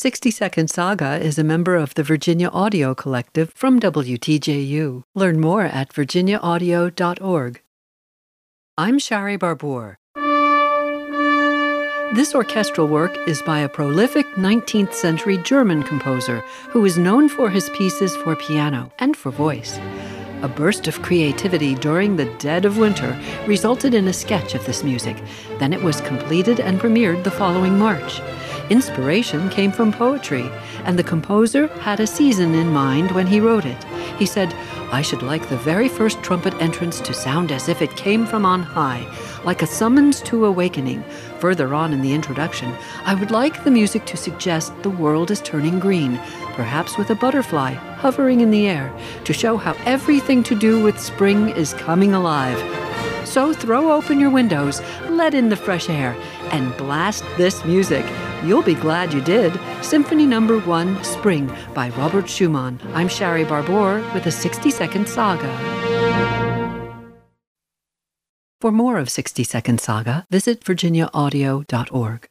[0.00, 5.02] 60 Second Saga is a member of the Virginia Audio Collective from WTJU.
[5.14, 7.60] Learn more at virginiaaudio.org.
[8.78, 9.98] I'm Shari Barbour.
[12.14, 16.38] This orchestral work is by a prolific 19th century German composer
[16.70, 19.78] who is known for his pieces for piano and for voice.
[20.40, 24.82] A burst of creativity during the dead of winter resulted in a sketch of this
[24.82, 25.18] music.
[25.58, 28.22] Then it was completed and premiered the following March.
[28.70, 30.48] Inspiration came from poetry,
[30.84, 33.84] and the composer had a season in mind when he wrote it.
[34.16, 34.54] He said,
[34.92, 38.46] I should like the very first trumpet entrance to sound as if it came from
[38.46, 39.04] on high,
[39.44, 41.02] like a summons to awakening.
[41.40, 42.72] Further on in the introduction,
[43.04, 46.16] I would like the music to suggest the world is turning green,
[46.54, 48.92] perhaps with a butterfly hovering in the air,
[49.24, 52.58] to show how everything to do with spring is coming alive.
[53.26, 56.16] So throw open your windows, let in the fresh air,
[56.52, 58.06] and blast this music.
[58.44, 59.52] You'll be glad you did.
[59.82, 60.66] Symphony Number no.
[60.66, 62.80] 1 Spring by Robert Schumann.
[62.94, 65.50] I'm Shari Barbour with a 60 Second Saga.
[68.60, 72.29] For more of 60 Second Saga, visit virginiaaudio.org.